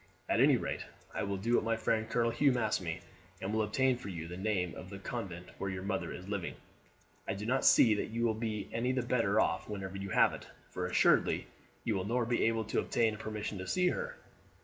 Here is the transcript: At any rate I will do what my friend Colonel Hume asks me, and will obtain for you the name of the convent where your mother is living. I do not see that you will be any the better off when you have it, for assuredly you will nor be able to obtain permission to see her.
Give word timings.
At 0.27 0.41
any 0.41 0.57
rate 0.57 0.83
I 1.13 1.21
will 1.21 1.37
do 1.37 1.53
what 1.53 1.63
my 1.63 1.77
friend 1.77 2.09
Colonel 2.09 2.31
Hume 2.31 2.57
asks 2.57 2.81
me, 2.81 3.01
and 3.39 3.53
will 3.53 3.61
obtain 3.61 3.97
for 3.97 4.09
you 4.09 4.27
the 4.27 4.35
name 4.35 4.73
of 4.73 4.89
the 4.89 4.97
convent 4.97 5.51
where 5.59 5.69
your 5.69 5.83
mother 5.83 6.11
is 6.11 6.27
living. 6.27 6.55
I 7.27 7.35
do 7.35 7.45
not 7.45 7.63
see 7.65 7.93
that 7.93 8.09
you 8.09 8.23
will 8.25 8.33
be 8.33 8.67
any 8.71 8.93
the 8.93 9.03
better 9.03 9.39
off 9.39 9.69
when 9.69 9.81
you 10.01 10.09
have 10.09 10.33
it, 10.33 10.47
for 10.71 10.87
assuredly 10.87 11.45
you 11.83 11.93
will 11.93 12.05
nor 12.05 12.25
be 12.25 12.45
able 12.45 12.63
to 12.65 12.79
obtain 12.79 13.15
permission 13.17 13.59
to 13.59 13.67
see 13.67 13.89
her. 13.89 14.17